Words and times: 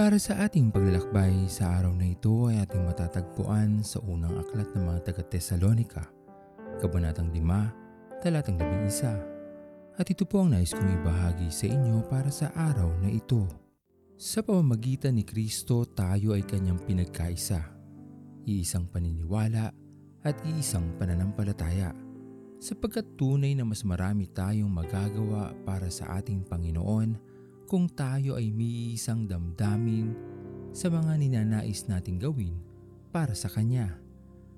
para 0.00 0.16
sa 0.16 0.48
ating 0.48 0.72
paglalakbay 0.72 1.44
sa 1.44 1.76
araw 1.76 1.92
na 1.92 2.08
ito 2.08 2.48
ay 2.48 2.64
ating 2.64 2.88
matatagpuan 2.88 3.84
sa 3.84 4.00
unang 4.00 4.32
aklat 4.40 4.72
ng 4.72 4.88
mga 4.88 5.12
taga 5.12 5.20
Tesalonika, 5.28 6.08
Kabanatang 6.80 7.28
5, 7.28 8.24
Talatang 8.24 8.56
11. 8.56 10.00
At 10.00 10.08
ito 10.08 10.24
po 10.24 10.40
ang 10.40 10.56
nais 10.56 10.72
kong 10.72 11.04
ibahagi 11.04 11.52
sa 11.52 11.68
inyo 11.68 12.00
para 12.08 12.32
sa 12.32 12.48
araw 12.56 12.96
na 12.96 13.12
ito. 13.12 13.44
Sa 14.16 14.40
pamamagitan 14.40 15.20
ni 15.20 15.24
Kristo 15.28 15.84
tayo 15.84 16.32
ay 16.32 16.48
kanyang 16.48 16.80
pinagkaisa, 16.80 17.60
iisang 18.48 18.88
paniniwala 18.88 19.68
at 20.24 20.36
iisang 20.48 20.96
pananampalataya 20.96 21.92
sapagkat 22.56 23.04
tunay 23.20 23.52
na 23.52 23.68
mas 23.68 23.84
marami 23.84 24.32
tayong 24.32 24.72
magagawa 24.72 25.52
para 25.68 25.92
sa 25.92 26.16
ating 26.16 26.40
Panginoon 26.48 27.20
kung 27.70 27.86
tayo 27.86 28.34
ay 28.34 28.50
may 28.50 28.98
isang 28.98 29.30
damdamin 29.30 30.10
sa 30.74 30.90
mga 30.90 31.14
ninanais 31.22 31.86
nating 31.86 32.18
gawin 32.18 32.58
para 33.14 33.30
sa 33.30 33.46
Kanya. 33.46 33.94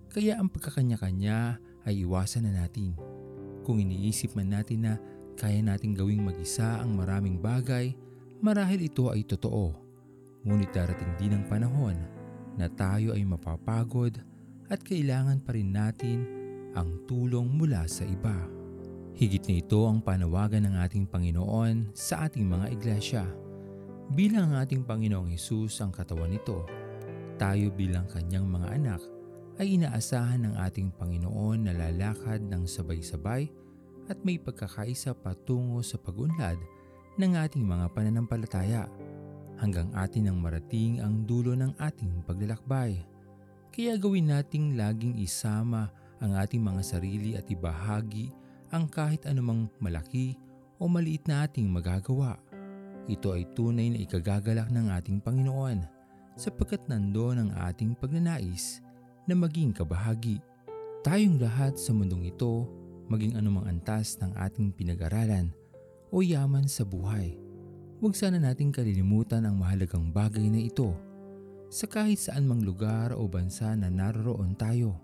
Kaya 0.09 0.41
ang 0.41 0.49
pagkakanya-kanya 0.49 1.61
ay 1.85 2.09
iwasan 2.09 2.49
na 2.49 2.65
natin. 2.65 2.97
Kung 3.69 3.85
iniisip 3.85 4.33
man 4.33 4.57
natin 4.57 4.89
na 4.89 4.95
kaya 5.37 5.61
nating 5.61 5.93
gawing 5.93 6.25
mag-isa 6.25 6.81
ang 6.81 6.97
maraming 6.97 7.37
bagay, 7.37 7.93
marahil 8.41 8.89
ito 8.89 9.13
ay 9.13 9.29
totoo. 9.29 9.77
Ngunit 10.49 10.73
darating 10.73 11.13
din 11.21 11.37
ang 11.37 11.45
panahon 11.45 12.01
na 12.57 12.73
tayo 12.73 13.13
ay 13.13 13.29
mapapagod 13.29 14.17
at 14.73 14.81
kailangan 14.81 15.37
pa 15.45 15.53
rin 15.53 15.69
natin 15.69 16.25
ang 16.73 17.05
tulong 17.05 17.45
mula 17.61 17.85
sa 17.85 18.09
iba. 18.09 18.62
Higit 19.13 19.45
na 19.45 19.61
ito 19.61 19.85
ang 19.85 20.01
panawagan 20.01 20.65
ng 20.65 20.75
ating 20.89 21.05
Panginoon 21.05 21.93
sa 21.93 22.25
ating 22.25 22.49
mga 22.49 22.67
iglesia. 22.73 23.25
Bilang 24.09 24.49
ang 24.49 24.65
ating 24.65 24.89
Panginoong 24.89 25.29
Hesus 25.37 25.85
ang 25.85 25.93
katawan 25.93 26.33
nito, 26.33 26.65
tayo 27.37 27.69
bilang 27.77 28.09
kanyang 28.09 28.49
mga 28.49 28.69
anak 28.73 29.03
ay 29.61 29.77
inaasahan 29.77 30.49
ng 30.49 30.55
ating 30.65 30.97
Panginoon 30.97 31.69
na 31.69 31.77
lalakad 31.77 32.41
ng 32.41 32.65
sabay-sabay 32.65 33.53
at 34.09 34.17
may 34.25 34.41
pagkakaisa 34.41 35.13
patungo 35.13 35.85
sa 35.85 36.01
pagunlad 36.01 36.57
ng 37.21 37.33
ating 37.37 37.69
mga 37.69 37.93
pananampalataya 37.93 38.89
hanggang 39.61 39.93
atin 39.93 40.33
ang 40.33 40.41
marating 40.41 41.05
ang 41.05 41.29
dulo 41.29 41.53
ng 41.53 41.77
ating 41.77 42.25
paglalakbay. 42.25 42.97
Kaya 43.69 44.01
gawin 44.01 44.33
nating 44.33 44.81
laging 44.81 45.21
isama 45.21 45.93
ang 46.17 46.33
ating 46.33 46.65
mga 46.65 46.81
sarili 46.81 47.37
at 47.37 47.45
ibahagi 47.53 48.33
ang 48.73 48.89
kahit 48.89 49.29
anumang 49.29 49.69
malaki 49.85 50.33
o 50.81 50.89
maliit 50.89 51.29
na 51.29 51.45
ating 51.45 51.69
magagawa. 51.69 52.41
Ito 53.05 53.37
ay 53.37 53.53
tunay 53.53 53.93
na 53.93 54.01
ikagagalak 54.01 54.73
ng 54.73 54.89
ating 54.97 55.21
Panginoon 55.21 55.85
sapagkat 56.41 56.89
nandoon 56.89 57.45
ang 57.45 57.51
ating 57.69 57.93
pagnanais 57.93 58.81
na 59.29 59.37
maging 59.37 59.77
kabahagi. 59.77 60.41
Tayong 61.05 61.37
lahat 61.37 61.77
sa 61.77 61.93
mundong 61.93 62.33
ito, 62.33 62.65
maging 63.13 63.37
anumang 63.37 63.69
antas 63.69 64.17
ng 64.25 64.33
ating 64.41 64.73
pinag-aralan 64.73 65.53
o 66.09 66.25
yaman 66.25 66.65
sa 66.65 66.89
buhay. 66.89 67.37
Huwag 68.01 68.17
sana 68.17 68.41
nating 68.41 68.73
kalilimutan 68.73 69.45
ang 69.45 69.61
mahalagang 69.61 70.09
bagay 70.11 70.49
na 70.49 70.65
ito 70.65 70.97
sa 71.69 71.85
kahit 71.85 72.19
saan 72.19 72.49
mang 72.49 72.65
lugar 72.65 73.13
o 73.13 73.29
bansa 73.29 73.77
na 73.77 73.93
naroroon 73.93 74.57
tayo, 74.57 74.97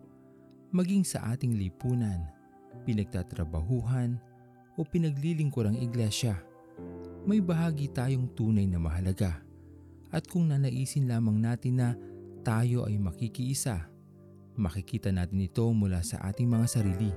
maging 0.73 1.05
sa 1.05 1.37
ating 1.37 1.57
lipunan 1.57 2.38
pinagtatrabahuhan 2.87 4.17
o 4.79 4.87
pinaglilingkurang 4.87 5.77
iglesia, 5.79 6.39
may 7.27 7.43
bahagi 7.43 7.91
tayong 7.91 8.31
tunay 8.33 8.65
na 8.65 8.81
mahalaga. 8.81 9.43
At 10.09 10.25
kung 10.25 10.49
nanaisin 10.49 11.11
lamang 11.11 11.37
natin 11.37 11.75
na 11.77 11.89
tayo 12.41 12.89
ay 12.89 12.97
makikiisa, 12.97 13.91
makikita 14.57 15.13
natin 15.13 15.45
ito 15.45 15.69
mula 15.71 16.01
sa 16.01 16.19
ating 16.33 16.49
mga 16.49 16.67
sarili 16.67 17.13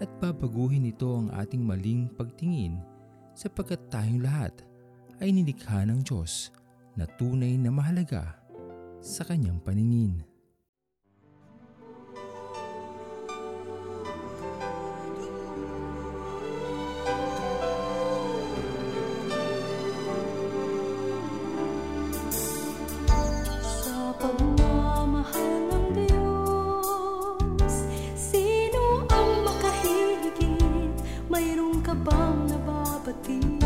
at 0.00 0.08
babaguhin 0.20 0.88
ito 0.88 1.08
ang 1.08 1.28
ating 1.32 1.60
maling 1.60 2.08
pagtingin 2.16 2.80
sapagkat 3.36 3.80
tayong 3.88 4.20
lahat 4.24 4.52
ay 5.20 5.32
nilikha 5.32 5.84
ng 5.84 6.00
Diyos 6.00 6.52
na 6.96 7.04
tunay 7.04 7.56
na 7.60 7.68
mahalaga 7.68 8.36
sa 9.00 9.24
kanyang 9.24 9.60
paningin. 9.60 10.24
ka 31.90 31.96
bang 32.06 32.38
nababati 32.50 33.59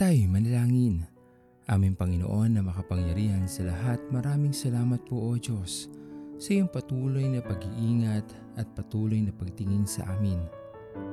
Tayo 0.00 0.32
manalangin. 0.32 1.04
Aming 1.68 1.92
Panginoon 1.92 2.56
na 2.56 2.64
makapangyarihan 2.64 3.44
sa 3.44 3.68
lahat, 3.68 4.00
maraming 4.08 4.56
salamat 4.56 4.96
po 5.04 5.28
o 5.28 5.36
Diyos 5.36 5.92
sa 6.40 6.56
iyong 6.56 6.72
patuloy 6.72 7.28
na 7.28 7.44
pag-iingat 7.44 8.24
at 8.56 8.64
patuloy 8.72 9.20
na 9.20 9.28
pagtingin 9.28 9.84
sa 9.84 10.08
amin. 10.16 10.40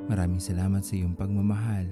Maraming 0.07 0.39
salamat 0.39 0.87
sa 0.87 0.95
iyong 0.95 1.19
pagmamahal 1.19 1.83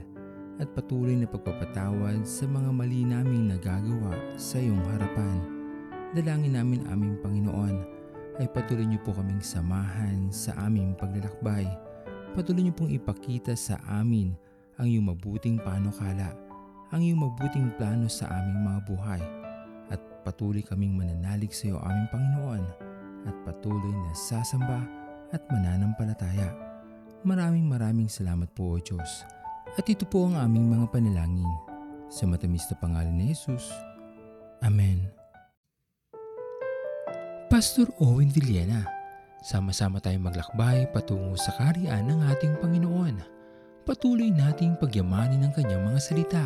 at 0.55 0.71
patuloy 0.71 1.19
na 1.19 1.27
pagpapatawad 1.27 2.23
sa 2.23 2.47
mga 2.47 2.71
mali 2.71 3.03
naming 3.03 3.51
nagagawa 3.51 4.15
sa 4.39 4.55
iyong 4.55 4.79
harapan. 4.95 5.43
Dalangin 6.15 6.55
namin 6.55 6.87
aming 6.87 7.19
Panginoon 7.19 7.75
ay 8.39 8.47
patuloy 8.55 8.87
niyo 8.87 9.03
po 9.03 9.11
kaming 9.11 9.43
samahan 9.43 10.31
sa 10.31 10.55
aming 10.63 10.95
paglalakbay. 10.95 11.67
Patuloy 12.39 12.63
niyo 12.63 12.73
pong 12.79 12.95
ipakita 12.95 13.51
sa 13.51 13.83
amin 13.83 14.31
ang 14.79 14.87
iyong 14.87 15.11
mabuting 15.11 15.59
panukala 15.59 16.44
ang 16.95 17.03
iyong 17.03 17.27
mabuting 17.27 17.75
plano 17.75 18.07
sa 18.07 18.31
aming 18.39 18.71
mga 18.71 18.79
buhay 18.87 19.21
at 19.91 19.99
patuloy 20.23 20.63
kaming 20.63 20.95
mananalig 20.95 21.51
sa 21.51 21.67
iyo 21.67 21.77
aming 21.83 22.07
Panginoon 22.07 22.63
at 23.27 23.35
patuloy 23.43 23.91
na 23.91 24.15
sasamba 24.15 24.79
at 25.35 25.43
mananampalataya. 25.51 26.55
Maraming 27.27 27.67
maraming 27.67 28.07
salamat 28.07 28.47
po 28.55 28.79
o 28.79 28.79
Diyos. 28.79 29.27
At 29.75 29.83
ito 29.91 30.07
po 30.07 30.31
ang 30.31 30.39
aming 30.39 30.71
mga 30.71 30.87
panalangin. 30.87 31.51
Sa 32.07 32.23
matamis 32.23 32.63
na 32.71 32.79
pangalan 32.79 33.11
ni 33.11 33.35
Jesus. 33.35 33.75
Amen. 34.63 35.03
Pastor 37.51 37.91
Owen 37.99 38.31
Villena, 38.31 38.87
sama-sama 39.43 39.99
tayong 39.99 40.31
maglakbay 40.31 40.87
patungo 40.95 41.35
sa 41.35 41.51
kariyan 41.59 42.07
ng 42.07 42.23
ating 42.31 42.55
Panginoon. 42.63 43.19
Patuloy 43.83 44.31
nating 44.31 44.79
pagyamanin 44.79 45.43
ang 45.43 45.51
kanyang 45.51 45.83
mga 45.91 45.99
salita 45.99 46.45